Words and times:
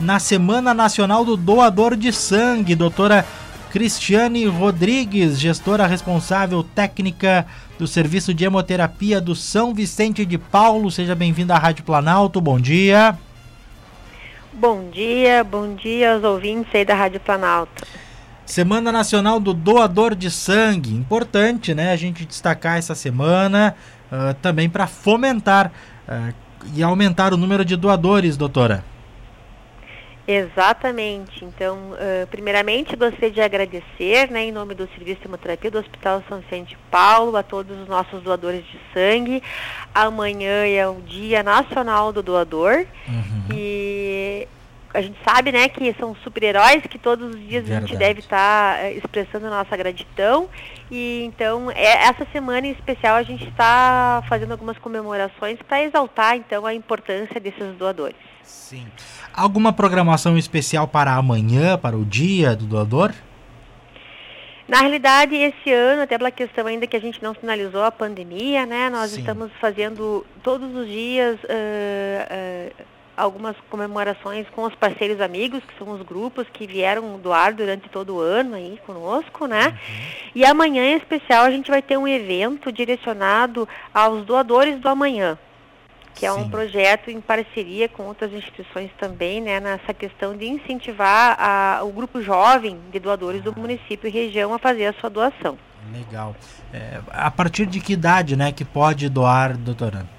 na 0.00 0.18
Semana 0.18 0.72
Nacional 0.72 1.24
do 1.24 1.36
Doador 1.36 1.96
de 1.96 2.12
Sangue. 2.12 2.74
Doutora 2.74 3.24
Cristiane 3.70 4.46
Rodrigues, 4.46 5.38
gestora 5.38 5.86
responsável 5.86 6.62
técnica 6.62 7.46
do 7.78 7.86
Serviço 7.86 8.32
de 8.32 8.44
Hemoterapia 8.44 9.20
do 9.20 9.34
São 9.34 9.74
Vicente 9.74 10.24
de 10.24 10.38
Paulo. 10.38 10.90
Seja 10.90 11.14
bem-vinda 11.14 11.54
à 11.54 11.58
Rádio 11.58 11.84
Planalto. 11.84 12.40
Bom 12.40 12.58
dia. 12.58 13.18
Bom 14.52 14.90
dia, 14.90 15.44
bom 15.44 15.74
dia 15.74 16.14
aos 16.14 16.24
ouvintes 16.24 16.74
aí 16.74 16.84
da 16.84 16.94
Rádio 16.94 17.20
Planalto. 17.20 17.86
Semana 18.44 18.90
Nacional 18.90 19.38
do 19.38 19.52
Doador 19.52 20.14
de 20.14 20.30
Sangue. 20.30 20.94
Importante, 20.94 21.74
né? 21.74 21.92
A 21.92 21.96
gente 21.96 22.24
destacar 22.24 22.78
essa 22.78 22.94
semana 22.94 23.76
uh, 24.10 24.34
também 24.40 24.70
para 24.70 24.86
fomentar 24.86 25.70
uh, 26.08 26.34
e 26.74 26.82
aumentar 26.82 27.34
o 27.34 27.36
número 27.36 27.64
de 27.64 27.76
doadores, 27.76 28.36
doutora. 28.36 28.82
Exatamente. 30.30 31.42
Então, 31.42 31.92
uh, 31.92 32.26
primeiramente, 32.26 32.94
gostaria 32.94 33.30
de 33.30 33.40
agradecer, 33.40 34.30
né, 34.30 34.44
em 34.44 34.52
nome 34.52 34.74
do 34.74 34.86
Serviço 34.88 35.22
de 35.22 35.26
Hemoterapia 35.26 35.70
do 35.70 35.78
Hospital 35.78 36.22
São 36.28 36.40
Vicente 36.40 36.76
Paulo, 36.90 37.34
a 37.34 37.42
todos 37.42 37.74
os 37.80 37.88
nossos 37.88 38.22
doadores 38.22 38.62
de 38.66 38.78
sangue. 38.92 39.42
Amanhã 39.94 40.66
é 40.66 40.86
o 40.86 41.00
Dia 41.00 41.42
Nacional 41.42 42.12
do 42.12 42.22
Doador 42.22 42.84
uhum. 43.08 43.56
e 43.56 43.97
a 44.98 45.02
gente 45.02 45.18
sabe, 45.24 45.52
né, 45.52 45.68
que 45.68 45.94
são 45.98 46.14
super-heróis 46.16 46.82
que 46.82 46.98
todos 46.98 47.34
os 47.34 47.40
dias 47.40 47.64
Verdade. 47.64 47.84
a 47.84 47.86
gente 47.86 47.96
deve 47.96 48.20
estar 48.20 48.76
tá, 48.76 48.82
uh, 48.82 48.98
expressando 48.98 49.46
a 49.46 49.50
nossa 49.50 49.76
gratidão. 49.76 50.48
E 50.90 51.22
então, 51.24 51.70
é, 51.70 52.08
essa 52.08 52.26
semana 52.32 52.66
em 52.66 52.72
especial 52.72 53.16
a 53.16 53.22
gente 53.22 53.46
está 53.48 54.22
fazendo 54.28 54.52
algumas 54.52 54.76
comemorações 54.78 55.58
para 55.66 55.82
exaltar 55.82 56.36
então 56.36 56.66
a 56.66 56.74
importância 56.74 57.40
desses 57.40 57.76
doadores. 57.76 58.16
Sim. 58.42 58.86
Alguma 59.32 59.72
programação 59.72 60.36
especial 60.36 60.88
para 60.88 61.14
amanhã, 61.14 61.78
para 61.78 61.96
o 61.96 62.04
dia 62.04 62.56
do 62.56 62.66
doador? 62.66 63.12
Na 64.66 64.80
realidade, 64.80 65.34
esse 65.34 65.72
ano, 65.72 66.02
até 66.02 66.18
pela 66.18 66.30
questão 66.30 66.66
ainda 66.66 66.86
que 66.86 66.96
a 66.96 67.00
gente 67.00 67.22
não 67.22 67.32
finalizou 67.32 67.82
a 67.84 67.90
pandemia, 67.90 68.66
né? 68.66 68.90
Nós 68.90 69.12
Sim. 69.12 69.20
estamos 69.20 69.50
fazendo 69.60 70.26
todos 70.42 70.74
os 70.74 70.86
dias 70.86 71.38
uh, 71.44 72.82
uh, 72.82 72.84
algumas 73.18 73.56
comemorações 73.68 74.48
com 74.50 74.62
os 74.62 74.74
parceiros 74.74 75.20
amigos, 75.20 75.62
que 75.64 75.76
são 75.76 75.90
os 75.90 76.02
grupos 76.02 76.46
que 76.52 76.66
vieram 76.66 77.18
doar 77.18 77.52
durante 77.52 77.88
todo 77.88 78.16
o 78.16 78.20
ano 78.20 78.54
aí 78.54 78.78
conosco, 78.86 79.46
né? 79.46 79.68
Uhum. 79.68 80.04
E 80.36 80.44
amanhã, 80.44 80.84
em 80.84 80.96
especial, 80.96 81.44
a 81.44 81.50
gente 81.50 81.70
vai 81.70 81.82
ter 81.82 81.96
um 81.96 82.06
evento 82.06 82.70
direcionado 82.70 83.68
aos 83.92 84.24
doadores 84.24 84.80
do 84.80 84.88
amanhã 84.88 85.38
que 86.18 86.26
é 86.26 86.32
um 86.32 86.48
projeto 86.50 87.10
em 87.10 87.20
parceria 87.20 87.88
com 87.88 88.02
outras 88.02 88.32
instituições 88.32 88.90
também, 88.98 89.40
né, 89.40 89.60
nessa 89.60 89.94
questão 89.94 90.36
de 90.36 90.48
incentivar 90.48 91.36
a, 91.38 91.84
o 91.84 91.92
grupo 91.92 92.20
jovem 92.20 92.76
de 92.90 92.98
doadores 92.98 93.40
do 93.40 93.54
município 93.56 94.08
e 94.08 94.10
região 94.10 94.52
a 94.52 94.58
fazer 94.58 94.86
a 94.86 94.92
sua 94.94 95.08
doação. 95.08 95.56
Legal. 95.92 96.34
É, 96.72 97.00
a 97.08 97.30
partir 97.30 97.66
de 97.66 97.80
que 97.80 97.92
idade, 97.92 98.36
né, 98.36 98.50
que 98.50 98.64
pode 98.64 99.08
doar, 99.08 99.56
doutora? 99.56 100.17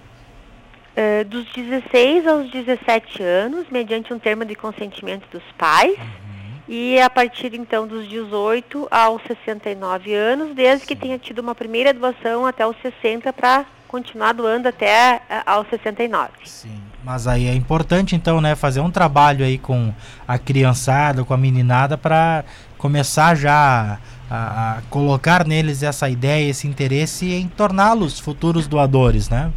É, 1.02 1.24
dos 1.24 1.46
16 1.54 2.28
aos 2.28 2.52
17 2.52 3.24
anos, 3.24 3.68
mediante 3.72 4.14
um 4.14 4.20
termo 4.20 4.44
de 4.44 4.54
consentimento 4.54 5.24
dos 5.32 5.44
pais. 5.58 5.98
Uhum. 5.98 6.60
E 6.68 7.00
a 7.00 7.10
partir 7.10 7.54
então 7.54 7.88
dos 7.88 8.06
18 8.10 8.86
aos 8.92 9.22
69 9.24 10.14
anos, 10.14 10.54
desde 10.54 10.82
Sim. 10.82 10.88
que 10.88 10.96
tenha 10.98 11.18
tido 11.18 11.40
uma 11.40 11.56
primeira 11.56 11.94
doação 11.94 12.46
até 12.46 12.68
os 12.68 12.76
60 12.82 13.32
para 13.32 13.66
continuar 13.88 14.34
doando 14.34 14.68
até 14.68 15.22
uh, 15.30 15.50
aos 15.50 15.70
69. 15.70 16.32
Sim, 16.44 16.82
mas 17.02 17.28
aí 17.28 17.48
é 17.48 17.54
importante 17.54 18.14
então, 18.14 18.42
né, 18.42 18.54
fazer 18.54 18.82
um 18.82 18.92
trabalho 18.92 19.46
aí 19.46 19.58
com 19.58 19.94
a 20.28 20.38
criançada, 20.38 21.24
com 21.24 21.34
a 21.34 21.38
meninada 21.38 21.98
para 21.98 22.44
começar 22.78 23.36
já 23.36 23.98
a, 24.30 24.36
a, 24.80 24.82
colocar 24.90 25.48
neles 25.48 25.82
essa 25.82 26.10
ideia, 26.10 26.50
esse 26.50 26.68
interesse 26.68 27.32
em 27.32 27.48
torná-los 27.48 28.20
futuros 28.20 28.68
doadores, 28.68 29.30
né? 29.30 29.50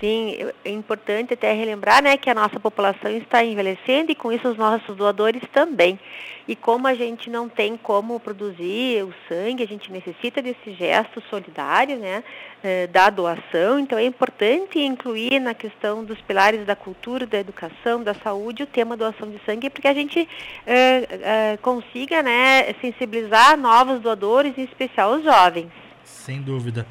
Sim, 0.00 0.34
é 0.64 0.70
importante 0.70 1.34
até 1.34 1.52
relembrar 1.52 2.02
né, 2.02 2.16
que 2.16 2.30
a 2.30 2.34
nossa 2.34 2.58
população 2.58 3.10
está 3.10 3.44
envelhecendo 3.44 4.10
e 4.10 4.14
com 4.14 4.32
isso 4.32 4.48
os 4.48 4.56
nossos 4.56 4.96
doadores 4.96 5.42
também. 5.52 6.00
E 6.48 6.56
como 6.56 6.86
a 6.88 6.94
gente 6.94 7.28
não 7.28 7.50
tem 7.50 7.76
como 7.76 8.18
produzir 8.18 9.04
o 9.04 9.14
sangue, 9.28 9.62
a 9.62 9.66
gente 9.66 9.92
necessita 9.92 10.40
desse 10.40 10.72
gesto 10.72 11.22
solidário 11.28 11.98
né, 11.98 12.24
eh, 12.64 12.86
da 12.86 13.10
doação, 13.10 13.78
então 13.78 13.98
é 13.98 14.04
importante 14.04 14.78
incluir 14.78 15.38
na 15.38 15.52
questão 15.52 16.02
dos 16.02 16.18
pilares 16.22 16.64
da 16.64 16.74
cultura, 16.74 17.26
da 17.26 17.38
educação, 17.38 18.02
da 18.02 18.14
saúde, 18.14 18.62
o 18.62 18.66
tema 18.66 18.96
doação 18.96 19.30
de 19.30 19.38
sangue, 19.44 19.68
porque 19.68 19.86
a 19.86 19.94
gente 19.94 20.26
eh, 20.66 21.08
eh, 21.10 21.58
consiga 21.60 22.22
né, 22.22 22.72
sensibilizar 22.80 23.54
novos 23.58 24.00
doadores, 24.00 24.56
em 24.56 24.64
especial 24.64 25.12
os 25.12 25.22
jovens. 25.22 25.70
Sem 26.04 26.40
dúvida. 26.40 26.86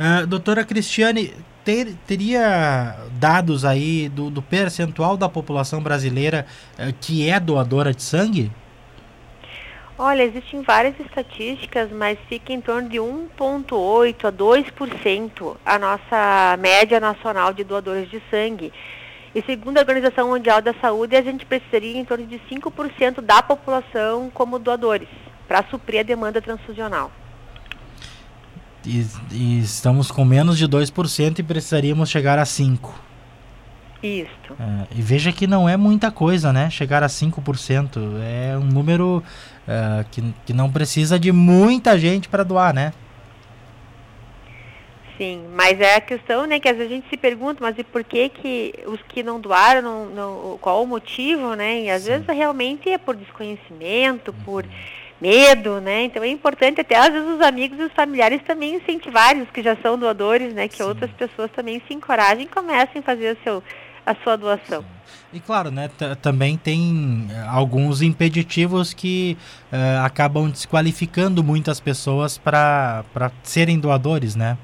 Uh, 0.00 0.26
doutora 0.26 0.64
Cristiane, 0.64 1.34
ter, 1.62 1.94
teria 2.06 2.96
dados 3.18 3.66
aí 3.66 4.08
do, 4.08 4.30
do, 4.30 4.40
percentual 4.40 5.14
da 5.14 5.28
população 5.28 5.82
brasileira 5.82 6.46
uh, 6.78 6.90
que 7.02 7.28
é 7.28 7.38
doadora 7.38 7.92
de 7.92 8.02
sangue? 8.02 8.50
Olha, 9.98 10.22
existem 10.22 10.62
várias 10.62 10.98
estatísticas, 10.98 11.92
mas 11.92 12.18
fica 12.30 12.50
em 12.50 12.62
torno 12.62 12.88
de 12.88 12.96
1,8% 12.96 14.24
a 14.24 14.32
2% 14.32 15.56
a 15.66 15.78
nossa 15.78 16.56
média 16.58 16.98
nacional 16.98 17.52
de 17.52 17.62
doadores 17.62 18.08
de 18.08 18.22
sangue. 18.30 18.72
E 19.34 19.42
segundo 19.42 19.76
a 19.76 19.80
Organização 19.82 20.28
Mundial 20.28 20.62
da 20.62 20.72
Saúde, 20.80 21.14
a 21.14 21.20
gente 21.20 21.44
precisaria 21.44 21.98
em 21.98 22.06
torno 22.06 22.26
de 22.26 22.40
5% 22.50 23.20
da 23.20 23.42
população 23.42 24.30
como 24.32 24.58
doadores, 24.58 25.08
para 25.46 25.62
suprir 25.64 26.00
a 26.00 26.04
demanda 26.04 26.40
transfusional. 26.40 27.12
E, 28.84 29.06
e, 29.30 29.60
estamos 29.60 30.10
com 30.10 30.24
menos 30.24 30.56
de 30.56 30.66
2% 30.66 31.38
e 31.38 31.42
precisaríamos 31.42 32.08
chegar 32.08 32.38
a 32.38 32.44
5%. 32.44 32.78
Isso. 34.02 34.30
É, 34.58 34.86
e 34.96 35.02
veja 35.02 35.30
que 35.30 35.46
não 35.46 35.68
é 35.68 35.76
muita 35.76 36.10
coisa, 36.10 36.52
né? 36.52 36.70
Chegar 36.70 37.02
a 37.02 37.06
5%. 37.06 37.98
É 38.22 38.56
um 38.56 38.64
número 38.64 39.22
uh, 39.68 40.04
que, 40.10 40.22
que 40.46 40.52
não 40.54 40.70
precisa 40.70 41.18
de 41.18 41.30
muita 41.30 41.98
gente 41.98 42.26
para 42.26 42.42
doar, 42.42 42.72
né? 42.72 42.94
Sim, 45.18 45.48
mas 45.52 45.78
é 45.78 45.96
a 45.96 46.00
questão, 46.00 46.46
né, 46.46 46.58
que 46.58 46.66
às 46.66 46.74
vezes 46.78 46.90
a 46.90 46.94
gente 46.94 47.10
se 47.10 47.16
pergunta, 47.18 47.58
mas 47.60 47.78
e 47.78 47.84
por 47.84 48.02
que 48.02 48.30
que 48.30 48.72
os 48.86 49.02
que 49.02 49.22
não 49.22 49.38
doaram, 49.38 49.82
não, 49.82 50.06
não 50.06 50.58
qual 50.58 50.82
o 50.82 50.86
motivo, 50.86 51.52
né? 51.52 51.82
E 51.82 51.90
às 51.90 52.04
Sim. 52.04 52.12
vezes 52.12 52.26
realmente 52.28 52.88
é 52.88 52.96
por 52.96 53.14
desconhecimento, 53.14 54.34
uhum. 54.46 54.62
Medo, 55.20 55.80
né? 55.80 56.04
Então 56.04 56.22
é 56.22 56.28
importante 56.28 56.80
até 56.80 56.96
às 56.96 57.12
vezes 57.12 57.28
os 57.28 57.40
amigos 57.40 57.78
e 57.78 57.82
os 57.82 57.92
familiares 57.92 58.42
também 58.42 58.76
incentivarem 58.76 59.42
os 59.42 59.50
que 59.50 59.62
já 59.62 59.76
são 59.76 59.98
doadores, 59.98 60.54
né? 60.54 60.68
Que 60.68 60.78
Sim. 60.78 60.84
outras 60.84 61.10
pessoas 61.12 61.50
também 61.52 61.82
se 61.86 61.94
encorajem 61.94 62.44
e 62.44 62.48
comecem 62.48 63.00
a 63.00 63.02
fazer 63.02 63.36
o 63.36 63.44
seu, 63.44 63.62
a 64.06 64.14
sua 64.14 64.36
doação. 64.36 64.84
E 65.32 65.38
claro, 65.38 65.70
né, 65.70 65.88
também 66.20 66.56
tem 66.56 67.28
eh, 67.30 67.44
alguns 67.48 68.02
impeditivos 68.02 68.92
que 68.92 69.36
uh, 69.72 70.04
acabam 70.04 70.50
desqualificando 70.50 71.42
muitas 71.44 71.78
pessoas 71.78 72.36
para 72.36 73.04
serem 73.42 73.78
doadores, 73.78 74.34
né? 74.34 74.58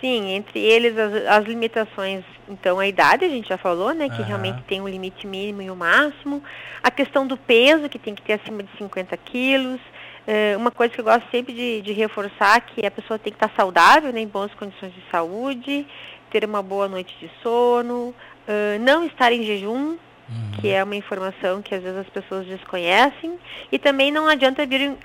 Sim, 0.00 0.30
entre 0.30 0.60
eles 0.60 0.96
as, 0.96 1.26
as, 1.26 1.44
limitações, 1.44 2.24
então 2.48 2.78
a 2.78 2.86
idade 2.86 3.24
a 3.24 3.28
gente 3.28 3.48
já 3.48 3.58
falou, 3.58 3.92
né, 3.92 4.08
que 4.08 4.20
uhum. 4.20 4.28
realmente 4.28 4.62
tem 4.62 4.80
um 4.80 4.88
limite 4.88 5.26
mínimo 5.26 5.60
e 5.60 5.70
um 5.70 5.74
máximo, 5.74 6.42
a 6.82 6.90
questão 6.90 7.26
do 7.26 7.36
peso, 7.36 7.88
que 7.88 7.98
tem 7.98 8.14
que 8.14 8.22
ter 8.22 8.34
acima 8.34 8.62
de 8.62 8.70
50 8.78 9.16
quilos, 9.16 9.80
uh, 9.80 10.56
uma 10.56 10.70
coisa 10.70 10.94
que 10.94 11.00
eu 11.00 11.04
gosto 11.04 11.28
sempre 11.32 11.52
de, 11.52 11.82
de, 11.82 11.92
reforçar, 11.92 12.60
que 12.60 12.86
a 12.86 12.90
pessoa 12.90 13.18
tem 13.18 13.32
que 13.32 13.44
estar 13.44 13.50
saudável, 13.56 14.12
né, 14.12 14.20
em 14.20 14.28
boas 14.28 14.54
condições 14.54 14.94
de 14.94 15.02
saúde, 15.10 15.84
ter 16.30 16.44
uma 16.44 16.62
boa 16.62 16.86
noite 16.86 17.16
de 17.18 17.28
sono, 17.42 18.14
uh, 18.14 18.78
não 18.80 19.04
estar 19.04 19.32
em 19.32 19.42
jejum, 19.42 19.96
Uhum. 20.30 20.60
que 20.60 20.68
é 20.68 20.84
uma 20.84 20.94
informação 20.94 21.62
que 21.62 21.74
às 21.74 21.82
vezes 21.82 22.00
as 22.00 22.08
pessoas 22.10 22.46
desconhecem. 22.46 23.38
E 23.72 23.78
também 23.78 24.12
não 24.12 24.28
adianta 24.28 24.66
vir 24.66 24.90
uh, 24.90 24.96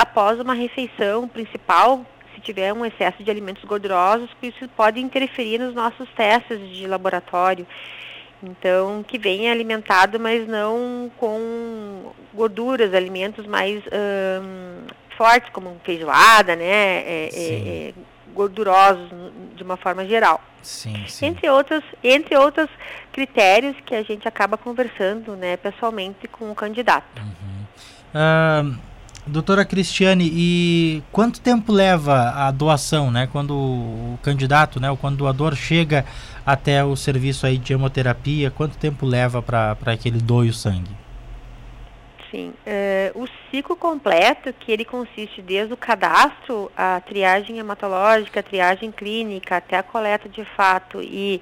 após 0.00 0.40
uma 0.40 0.54
refeição 0.54 1.28
principal, 1.28 2.06
tiver 2.46 2.72
um 2.72 2.84
excesso 2.86 3.22
de 3.22 3.30
alimentos 3.30 3.64
gordurosos, 3.64 4.30
isso 4.42 4.68
pode 4.76 5.00
interferir 5.00 5.58
nos 5.58 5.74
nossos 5.74 6.08
testes 6.10 6.60
de 6.70 6.86
laboratório. 6.86 7.66
Então, 8.42 9.02
que 9.02 9.18
venha 9.18 9.50
alimentado, 9.50 10.20
mas 10.20 10.46
não 10.46 11.10
com 11.16 12.12
gorduras, 12.32 12.94
alimentos 12.94 13.46
mais 13.46 13.82
hum, 13.86 14.86
fortes, 15.16 15.48
como 15.50 15.80
feijoada, 15.82 16.54
né? 16.54 16.64
É, 16.64 17.30
é, 17.32 17.88
é, 17.88 17.94
gordurosos 18.34 19.08
de 19.56 19.62
uma 19.62 19.76
forma 19.76 20.04
geral. 20.06 20.40
Sim, 20.62 21.04
sim. 21.08 21.26
Entre 21.26 21.48
outros, 21.48 21.82
entre 22.04 22.36
outros 22.36 22.68
critérios 23.10 23.74
que 23.86 23.94
a 23.94 24.02
gente 24.02 24.28
acaba 24.28 24.58
conversando, 24.58 25.34
né, 25.34 25.56
pessoalmente 25.56 26.28
com 26.28 26.50
o 26.50 26.54
candidato. 26.54 27.22
Uhum. 27.22 27.66
Uh 28.14 28.95
Doutora 29.28 29.64
Cristiane, 29.64 30.30
e 30.32 31.02
quanto 31.10 31.40
tempo 31.40 31.72
leva 31.72 32.30
a 32.30 32.50
doação, 32.52 33.10
né? 33.10 33.28
Quando 33.32 33.56
o 33.56 34.18
candidato, 34.22 34.78
né, 34.78 34.96
quando 35.00 35.14
o 35.14 35.18
doador 35.18 35.56
chega 35.56 36.04
até 36.44 36.84
o 36.84 36.94
serviço 36.94 37.44
aí 37.44 37.58
de 37.58 37.72
hemoterapia, 37.72 38.52
quanto 38.52 38.78
tempo 38.78 39.04
leva 39.04 39.42
para 39.42 39.96
que 39.96 40.08
ele 40.08 40.20
doe 40.20 40.48
o 40.48 40.52
sangue? 40.52 40.92
Sim, 42.30 42.50
uh, 42.50 43.20
o 43.20 43.28
ciclo 43.50 43.74
completo, 43.74 44.52
que 44.52 44.70
ele 44.70 44.84
consiste 44.84 45.42
desde 45.42 45.74
o 45.74 45.76
cadastro, 45.76 46.70
a 46.76 47.00
triagem 47.00 47.58
hematológica, 47.58 48.38
a 48.38 48.44
triagem 48.44 48.92
clínica, 48.92 49.56
até 49.56 49.76
a 49.76 49.82
coleta 49.82 50.28
de 50.28 50.44
fato 50.44 51.02
e 51.02 51.40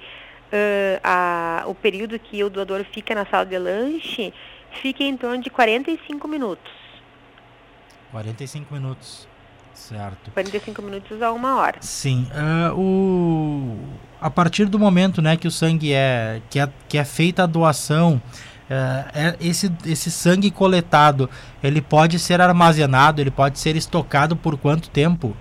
uh, 0.51 0.99
a, 1.03 1.63
o 1.67 1.75
período 1.75 2.17
que 2.17 2.43
o 2.43 2.49
doador 2.49 2.83
fica 2.83 3.13
na 3.13 3.27
sala 3.27 3.45
de 3.45 3.59
lanche, 3.59 4.33
fica 4.81 5.03
em 5.03 5.15
torno 5.15 5.37
de 5.43 5.51
45 5.51 6.27
minutos. 6.27 6.84
45 8.15 8.73
minutos. 8.73 9.27
Certo. 9.73 10.31
45 10.31 10.81
minutos 10.81 11.21
a 11.21 11.33
uma 11.33 11.57
hora. 11.57 11.79
Sim. 11.81 12.27
Uh, 12.31 12.79
o... 12.79 13.77
A 14.21 14.29
partir 14.29 14.67
do 14.67 14.79
momento 14.79 15.21
né, 15.21 15.35
que 15.35 15.47
o 15.47 15.51
sangue 15.51 15.91
é. 15.91 16.41
que 16.49 16.57
é, 16.57 16.69
que 16.87 16.97
é 16.97 17.03
feita 17.03 17.43
a 17.43 17.45
doação, 17.45 18.21
uh, 18.69 19.09
é, 19.13 19.35
esse, 19.41 19.69
esse 19.85 20.09
sangue 20.09 20.49
coletado, 20.49 21.29
ele 21.61 21.81
pode 21.81 22.17
ser 22.17 22.39
armazenado, 22.39 23.19
ele 23.19 23.31
pode 23.31 23.59
ser 23.59 23.75
estocado 23.75 24.33
por 24.33 24.57
quanto 24.57 24.89
tempo? 24.89 25.35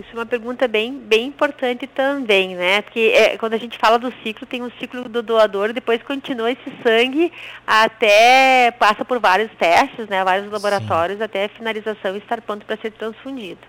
Isso 0.00 0.10
é 0.12 0.14
uma 0.14 0.26
pergunta 0.26 0.66
bem, 0.66 0.92
bem 0.92 1.26
importante 1.26 1.86
também, 1.86 2.54
né? 2.54 2.82
Porque 2.82 3.12
é, 3.14 3.36
quando 3.36 3.54
a 3.54 3.58
gente 3.58 3.78
fala 3.78 3.98
do 3.98 4.12
ciclo, 4.22 4.46
tem 4.46 4.62
o 4.62 4.72
ciclo 4.78 5.08
do 5.08 5.22
doador, 5.22 5.72
depois 5.72 6.02
continua 6.02 6.50
esse 6.50 6.72
sangue 6.82 7.32
até 7.66 8.70
passa 8.72 9.04
por 9.04 9.18
vários 9.18 9.50
testes, 9.52 10.08
né? 10.08 10.24
Vários 10.24 10.50
laboratórios 10.50 11.18
Sim. 11.18 11.24
até 11.24 11.44
a 11.44 11.48
finalização 11.48 12.14
e 12.14 12.18
estar 12.18 12.40
pronto 12.40 12.64
para 12.66 12.76
ser 12.78 12.92
transfundido. 12.92 13.60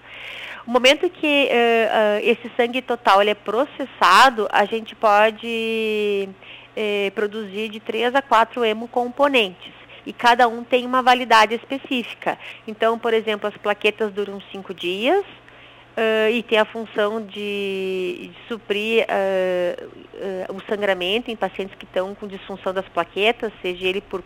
O 0.65 0.71
momento 0.71 1.09
que 1.09 1.49
uh, 1.49 1.51
uh, 1.51 2.29
esse 2.29 2.51
sangue 2.55 2.81
total 2.81 3.21
ele 3.21 3.31
é 3.31 3.35
processado, 3.35 4.47
a 4.51 4.63
gente 4.65 4.95
pode 4.95 6.29
uh, 6.77 7.11
produzir 7.11 7.69
de 7.69 7.79
3 7.79 8.13
a 8.15 8.21
4 8.21 8.63
hemocomponentes 8.63 9.73
e 10.05 10.13
cada 10.13 10.47
um 10.47 10.63
tem 10.63 10.85
uma 10.85 11.01
validade 11.01 11.55
específica. 11.55 12.37
Então, 12.67 12.97
por 12.97 13.13
exemplo, 13.13 13.47
as 13.47 13.57
plaquetas 13.57 14.11
duram 14.13 14.41
5 14.51 14.73
dias, 14.73 15.25
Uh, 15.91 16.31
e 16.31 16.43
tem 16.43 16.57
a 16.57 16.63
função 16.63 17.21
de, 17.21 18.31
de 18.31 18.47
suprir 18.47 19.05
uh, 19.05 19.85
uh, 19.85 20.55
o 20.55 20.61
sangramento 20.69 21.29
em 21.29 21.35
pacientes 21.35 21.75
que 21.75 21.83
estão 21.83 22.15
com 22.15 22.27
disfunção 22.27 22.73
das 22.73 22.87
plaquetas, 22.87 23.51
seja 23.61 23.87
ele 23.87 23.99
por 23.99 24.23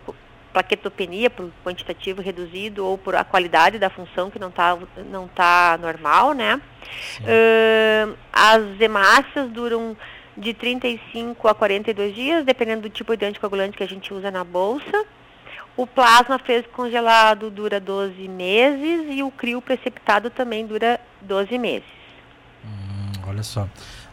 plaquetopenia, 0.54 1.28
por 1.28 1.52
quantitativo 1.64 2.22
reduzido, 2.22 2.86
ou 2.86 3.00
por 3.00 3.16
a 3.16 3.24
qualidade 3.24 3.80
da 3.80 3.90
função 3.90 4.30
que 4.30 4.38
não 4.38 4.50
está 4.50 4.78
não 5.10 5.28
tá 5.28 5.78
normal, 5.82 6.34
né? 6.34 6.62
as 8.32 8.80
hemácias 8.80 9.50
duram 9.50 9.98
de 10.38 10.54
35 10.54 11.48
a 11.48 11.56
42 11.56 12.14
dias, 12.14 12.46
dependendo 12.46 12.84
do 12.84 12.90
tipo 12.90 13.18
de 13.18 13.26
anticoagulante 13.26 13.76
que 13.76 13.84
a 13.84 13.88
gente 13.88 14.14
usa 14.14 14.30
na 14.30 14.44
bolsa. 14.44 15.06
O 15.78 15.86
plasma 15.86 16.40
fresco 16.40 16.72
congelado 16.72 17.50
dura 17.50 17.80
12 17.80 18.28
meses 18.30 19.08
e 19.10 19.22
o 19.22 19.30
crio 19.30 19.62
precipitado 19.62 20.30
também 20.30 20.66
dura 20.66 21.00
12 21.22 21.58
meses. 21.58 21.88
Hum, 22.64 23.12
olha 23.28 23.44
só. 23.44 23.68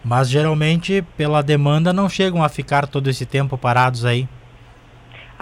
Mas 0.05 0.29
geralmente, 0.29 1.05
pela 1.17 1.43
demanda, 1.43 1.93
não 1.93 2.09
chegam 2.09 2.43
a 2.43 2.49
ficar 2.49 2.89
todo 2.89 3.09
esse 3.09 3.25
tempo 3.25 3.57
parados 3.57 4.05
aí. 4.05 4.29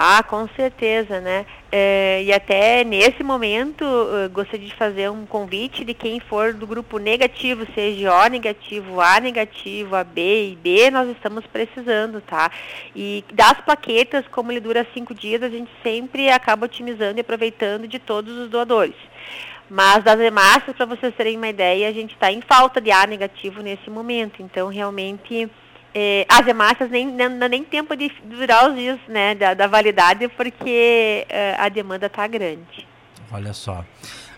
Ah, 0.02 0.22
com 0.22 0.48
certeza, 0.56 1.20
né? 1.20 1.44
É, 1.70 2.22
e 2.24 2.32
até 2.32 2.82
nesse 2.84 3.22
momento, 3.22 3.84
gostaria 4.32 4.66
de 4.66 4.74
fazer 4.74 5.10
um 5.10 5.26
convite 5.26 5.84
de 5.84 5.92
quem 5.92 6.18
for 6.18 6.54
do 6.54 6.66
grupo 6.66 6.96
negativo, 6.96 7.66
seja 7.74 8.10
O 8.10 8.26
negativo, 8.28 8.98
A 8.98 9.20
negativo, 9.20 9.94
AB 9.94 10.52
e 10.52 10.56
B, 10.56 10.90
nós 10.90 11.06
estamos 11.10 11.44
precisando, 11.46 12.22
tá? 12.22 12.50
E 12.96 13.22
das 13.30 13.60
plaquetas, 13.60 14.26
como 14.28 14.50
ele 14.50 14.60
dura 14.60 14.86
cinco 14.94 15.14
dias, 15.14 15.42
a 15.42 15.50
gente 15.50 15.70
sempre 15.82 16.30
acaba 16.30 16.64
otimizando 16.64 17.18
e 17.18 17.20
aproveitando 17.20 17.86
de 17.86 17.98
todos 17.98 18.34
os 18.38 18.48
doadores. 18.48 18.96
Mas 19.68 20.02
das 20.02 20.18
hemácias, 20.18 20.74
para 20.74 20.86
vocês 20.86 21.14
terem 21.14 21.36
uma 21.36 21.48
ideia, 21.48 21.86
a 21.86 21.92
gente 21.92 22.14
está 22.14 22.32
em 22.32 22.40
falta 22.40 22.80
de 22.80 22.90
A 22.90 23.06
negativo 23.06 23.60
nesse 23.60 23.90
momento. 23.90 24.40
Então, 24.40 24.68
realmente 24.68 25.46
é, 25.94 26.24
as 26.28 26.46
hemácias 26.46 26.90
nem, 26.90 27.06
nem, 27.06 27.28
nem 27.28 27.64
tempo 27.64 27.96
de 27.96 28.10
durar 28.24 28.70
os 28.70 28.76
dias 28.76 28.98
né, 29.08 29.34
da, 29.34 29.54
da 29.54 29.66
validade, 29.66 30.28
porque 30.28 31.26
é, 31.28 31.56
a 31.58 31.68
demanda 31.68 32.06
está 32.06 32.26
grande. 32.26 32.86
Olha 33.32 33.52
só. 33.52 33.84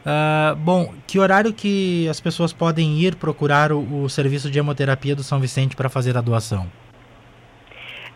Uh, 0.02 0.56
bom, 0.56 0.92
que 1.06 1.18
horário 1.18 1.52
que 1.52 2.08
as 2.08 2.20
pessoas 2.20 2.52
podem 2.52 2.98
ir 2.98 3.14
procurar 3.14 3.70
o, 3.70 4.02
o 4.02 4.08
serviço 4.08 4.50
de 4.50 4.58
hemoterapia 4.58 5.14
do 5.14 5.22
São 5.22 5.38
Vicente 5.38 5.76
para 5.76 5.88
fazer 5.88 6.16
a 6.16 6.20
doação? 6.20 6.66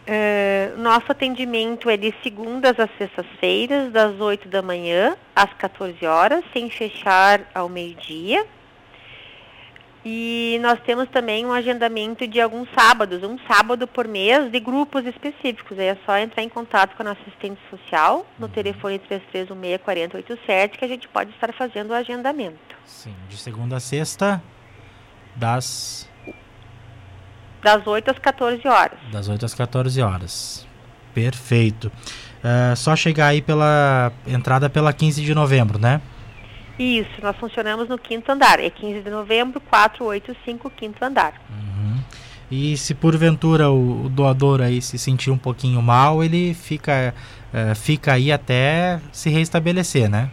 Uh, 0.07 0.79
nosso 0.81 1.11
atendimento 1.11 1.89
é 1.89 1.97
de 1.97 2.13
segundas 2.23 2.79
às 2.79 2.91
sextas-feiras, 2.99 3.93
das 3.93 4.21
8 4.21 4.49
da 4.49 4.63
manhã 4.63 5.17
às 5.35 5.53
14 5.55 6.05
horas, 6.07 6.45
sem 6.53 6.69
fechar 6.71 7.41
ao 7.55 7.69
meio-dia. 7.69 8.45
E 10.09 10.61
nós 10.63 10.79
temos 10.87 11.09
também 11.09 11.45
um 11.45 11.53
agendamento 11.53 12.29
de 12.29 12.41
alguns 12.41 12.69
sábados, 12.79 13.25
um 13.25 13.37
sábado 13.49 13.89
por 13.89 14.07
mês, 14.07 14.53
de 14.53 14.61
grupos 14.61 15.05
específicos. 15.05 15.77
Aí 15.77 15.87
é 15.87 15.99
só 16.07 16.17
entrar 16.17 16.45
em 16.45 16.49
contato 16.49 16.95
com 16.95 17.03
a 17.03 17.07
nossa 17.07 17.21
assistente 17.23 17.61
social 17.69 18.25
no 18.39 18.47
uhum. 18.47 18.53
telefone 18.53 19.01
3316-4087 19.01 20.79
que 20.79 20.85
a 20.85 20.89
gente 20.89 21.09
pode 21.09 21.33
estar 21.33 21.53
fazendo 21.53 21.91
o 21.91 21.93
agendamento. 21.93 22.57
Sim, 22.85 23.17
de 23.29 23.37
segunda 23.37 23.79
a 23.79 23.81
sexta, 23.81 24.41
das. 25.35 26.09
Das 27.61 27.85
8 27.85 28.09
às 28.09 28.19
14 28.21 28.69
horas. 28.69 29.01
Das 29.11 29.29
8 29.29 29.45
às 29.45 29.55
14 29.55 30.01
horas. 30.03 30.65
Perfeito. 31.13 31.91
Uh, 32.45 32.77
só 32.77 32.95
chegar 32.95 33.27
aí 33.27 33.43
pela 33.43 34.13
entrada 34.25 34.71
pela 34.71 34.93
15 34.93 35.21
de 35.21 35.35
novembro, 35.35 35.81
né? 35.81 36.01
Isso, 36.79 37.11
nós 37.23 37.37
funcionamos 37.37 37.89
no 37.89 37.99
quinto 37.99 38.31
andar. 38.31 38.61
É 38.61 38.69
15 38.69 39.01
de 39.01 39.11
novembro, 39.11 39.61
485, 39.61 40.71
quinto 40.71 41.05
andar. 41.05 41.35
Uhum. 41.49 41.99
E 42.51 42.77
se 42.77 42.95
porventura 42.95 43.71
o, 43.71 44.07
o, 44.07 44.09
doador 44.09 44.61
aí 44.61 44.81
se 44.81 44.99
sentir 44.99 45.31
um 45.31 45.39
pouquinho 45.39 45.81
mal, 45.83 46.23
ele 46.23 46.55
fica, 46.55 47.15
uh, 47.53 47.75
fica 47.75 48.13
aí 48.13 48.31
até 48.31 49.01
se 49.11 49.31
restabelecer, 49.31 50.09
né? 50.09 50.31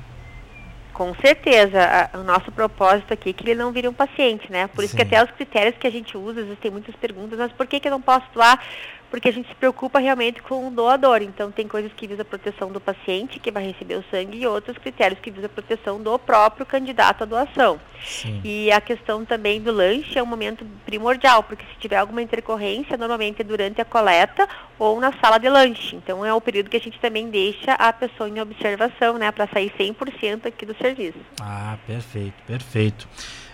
Com 0.93 1.15
certeza. 1.15 2.09
o 2.13 2.23
nosso 2.23 2.51
propósito 2.51 3.13
aqui 3.13 3.31
é 3.31 3.33
que 3.33 3.43
ele 3.43 3.55
não 3.55 3.71
vire 3.71 3.87
um 3.87 3.93
paciente, 3.93 4.51
né? 4.51 4.67
Por 4.67 4.83
isso 4.83 4.91
Sim. 4.91 4.97
que 4.97 5.01
até 5.01 5.23
os 5.23 5.31
critérios 5.31 5.75
que 5.79 5.87
a 5.87 5.91
gente 5.91 6.15
usa, 6.15 6.41
às 6.41 6.45
vezes 6.45 6.59
tem 6.59 6.69
muitas 6.69 6.95
perguntas, 6.95 7.39
mas 7.39 7.51
por 7.51 7.65
que, 7.65 7.79
que 7.79 7.87
eu 7.87 7.91
não 7.91 8.01
posso 8.01 8.27
doar? 8.31 8.59
Porque 9.13 9.29
a 9.29 9.31
gente 9.31 9.47
se 9.47 9.53
preocupa 9.53 9.99
realmente 9.99 10.41
com 10.41 10.67
o 10.67 10.71
doador. 10.71 11.21
Então, 11.21 11.51
tem 11.51 11.67
coisas 11.67 11.93
que 11.93 12.07
visam 12.07 12.23
a 12.23 12.25
proteção 12.25 12.71
do 12.71 12.81
paciente 12.81 13.39
que 13.39 13.51
vai 13.51 13.63
receber 13.63 13.93
o 13.93 14.03
sangue 14.09 14.39
e 14.39 14.47
outros 14.47 14.75
critérios 14.79 15.19
que 15.19 15.29
visam 15.29 15.45
a 15.45 15.49
proteção 15.49 16.01
do 16.01 16.17
próprio 16.17 16.65
candidato 16.65 17.21
à 17.21 17.25
doação. 17.25 17.79
Sim. 18.03 18.41
E 18.43 18.71
a 18.71 18.81
questão 18.81 19.23
também 19.23 19.61
do 19.61 19.71
lanche 19.71 20.17
é 20.17 20.23
um 20.23 20.25
momento 20.25 20.65
primordial, 20.83 21.43
porque 21.43 21.63
se 21.63 21.79
tiver 21.79 21.97
alguma 21.97 22.23
intercorrência, 22.23 22.97
normalmente 22.97 23.39
é 23.39 23.43
durante 23.43 23.79
a 23.79 23.85
coleta 23.85 24.49
ou 24.79 24.99
na 24.99 25.13
sala 25.21 25.37
de 25.37 25.47
lanche. 25.47 25.95
Então, 25.95 26.25
é 26.25 26.33
o 26.33 26.41
período 26.41 26.71
que 26.71 26.77
a 26.77 26.81
gente 26.81 26.99
também 26.99 27.29
deixa 27.29 27.73
a 27.73 27.93
pessoa 27.93 28.27
em 28.27 28.41
observação, 28.41 29.19
né, 29.19 29.31
para 29.31 29.45
sair 29.45 29.71
100% 29.77 30.47
aqui 30.47 30.65
do 30.65 30.75
serviço. 30.75 31.19
Ah, 31.39 31.77
perfeito, 31.85 32.41
perfeito. 32.47 33.07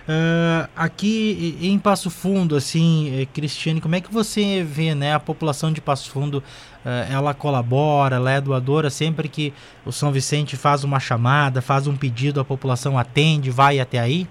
Uh, 0.09 0.67
aqui 0.75 1.55
em 1.61 1.77
Passo 1.77 2.09
Fundo, 2.09 2.55
assim, 2.55 3.21
eh, 3.21 3.27
Cristiane, 3.27 3.79
como 3.79 3.93
é 3.93 4.01
que 4.01 4.11
você 4.11 4.63
vê, 4.63 4.95
né, 4.95 5.13
a 5.13 5.19
população 5.19 5.71
de 5.71 5.79
Passo 5.79 6.09
Fundo, 6.09 6.39
uh, 6.83 7.13
ela 7.13 7.31
colabora, 7.35 8.15
ela 8.15 8.31
é 8.31 8.41
doadora 8.41 8.89
sempre 8.89 9.29
que 9.29 9.53
o 9.85 9.91
São 9.91 10.11
Vicente 10.11 10.57
faz 10.57 10.83
uma 10.83 10.99
chamada, 10.99 11.61
faz 11.61 11.85
um 11.85 11.95
pedido, 11.95 12.39
a 12.39 12.45
população 12.45 12.97
atende, 12.97 13.51
vai 13.51 13.79
até 13.79 13.99
aí? 13.99 14.27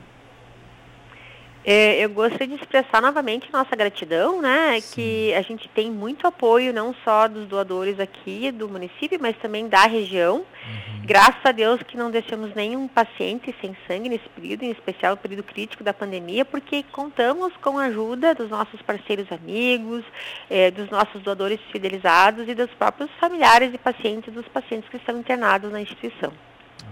É, 1.70 2.02
eu 2.02 2.08
gostaria 2.08 2.46
de 2.46 2.54
expressar 2.54 3.02
novamente 3.02 3.52
nossa 3.52 3.76
gratidão, 3.76 4.40
né? 4.40 4.80
Sim. 4.80 4.94
Que 4.94 5.34
a 5.34 5.42
gente 5.42 5.68
tem 5.68 5.90
muito 5.90 6.26
apoio, 6.26 6.72
não 6.72 6.94
só 7.04 7.28
dos 7.28 7.46
doadores 7.46 8.00
aqui 8.00 8.50
do 8.50 8.70
município, 8.70 9.18
mas 9.20 9.36
também 9.36 9.68
da 9.68 9.82
região. 9.82 10.36
Uhum. 10.36 11.02
Graças 11.04 11.44
a 11.44 11.52
Deus 11.52 11.82
que 11.82 11.94
não 11.94 12.10
deixamos 12.10 12.54
nenhum 12.54 12.88
paciente 12.88 13.54
sem 13.60 13.76
sangue 13.86 14.08
nesse 14.08 14.26
período, 14.30 14.62
em 14.62 14.70
especial 14.70 15.12
o 15.12 15.18
período 15.18 15.42
crítico 15.42 15.84
da 15.84 15.92
pandemia, 15.92 16.42
porque 16.42 16.84
contamos 16.90 17.52
com 17.60 17.78
a 17.78 17.84
ajuda 17.84 18.34
dos 18.34 18.48
nossos 18.48 18.80
parceiros 18.80 19.30
amigos, 19.30 20.02
é, 20.48 20.70
dos 20.70 20.88
nossos 20.88 21.20
doadores 21.20 21.60
fidelizados 21.70 22.48
e 22.48 22.54
dos 22.54 22.70
próprios 22.70 23.10
familiares 23.20 23.74
e 23.74 23.76
pacientes 23.76 24.32
dos 24.32 24.48
pacientes 24.48 24.88
que 24.88 24.96
estão 24.96 25.18
internados 25.18 25.70
na 25.70 25.82
instituição. 25.82 26.32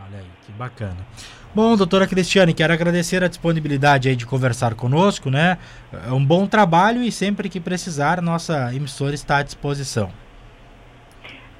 Olha 0.09 0.19
aí, 0.19 0.27
que 0.45 0.53
bacana. 0.53 0.97
Bom, 1.53 1.77
doutora 1.77 2.07
Cristiane, 2.07 2.55
quero 2.55 2.73
agradecer 2.73 3.25
a 3.25 3.29
disponibilidade 3.29 4.09
aí 4.09 4.15
de 4.15 4.27
conversar 4.27 4.75
conosco, 4.75 5.31
né? 5.31 5.59
É 6.07 6.13
um 6.13 6.25
bom 6.25 6.47
trabalho 6.47 7.03
e 7.03 7.11
sempre 7.11 7.49
que 7.49 7.59
precisar, 7.59 8.23
nossa 8.23 8.73
emissora 8.73 9.15
está 9.15 9.39
à 9.39 9.43
disposição. 9.43 10.13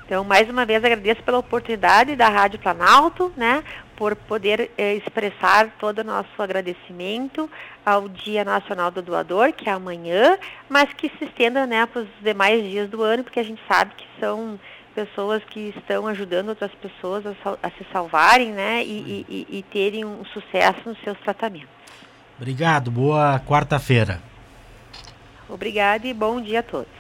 Então, 0.05 0.23
mais 0.23 0.49
uma 0.49 0.65
vez, 0.65 0.85
agradeço 0.85 1.21
pela 1.25 1.39
oportunidade 1.39 2.15
da 2.15 2.29
Rádio 2.29 2.61
Planalto, 2.61 3.33
né, 3.37 3.65
por 3.97 4.15
poder 4.15 4.71
eh, 4.79 4.95
expressar 4.95 5.69
todo 5.81 5.99
o 5.99 6.05
nosso 6.05 6.41
agradecimento 6.41 7.51
ao 7.85 8.09
Dia 8.09 8.45
Nacional 8.45 8.93
do 8.93 9.03
Doador, 9.03 9.53
que 9.53 9.69
é 9.69 9.73
amanhã, 9.73 10.39
mas 10.69 10.93
que 10.93 11.11
se 11.19 11.25
estenda 11.25 11.67
né, 11.67 11.87
para 11.87 12.03
os 12.03 12.09
demais 12.23 12.63
dias 12.63 12.89
do 12.89 13.03
ano, 13.03 13.25
porque 13.25 13.41
a 13.41 13.43
gente 13.43 13.61
sabe 13.67 13.95
que 13.97 14.07
são 14.21 14.61
pessoas 14.97 15.45
que 15.45 15.75
estão 15.77 16.07
ajudando 16.07 16.49
outras 16.49 16.73
pessoas 16.73 17.27
a, 17.27 17.33
a 17.63 17.71
se 17.71 17.87
salvarem 17.93 18.51
né, 18.53 18.83
e, 18.83 19.27
e, 19.29 19.59
e 19.59 19.63
terem 19.65 20.07
um 20.07 20.25
sucesso 20.25 20.81
nos 20.87 20.99
seus 21.03 21.19
tratamentos. 21.19 21.69
Obrigado, 22.39 22.91
boa 22.91 23.39
quarta-feira. 23.47 24.23
Obrigada 25.47 26.07
e 26.07 26.15
bom 26.15 26.41
dia 26.41 26.61
a 26.61 26.63
todos. 26.63 26.97